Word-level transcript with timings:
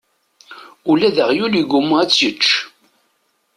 Ula 0.89 1.09
d 1.15 1.17
aɣyul 1.25 1.53
yegguma 1.57 1.95
ad 1.99 2.09
tt-yečč. 2.09 2.47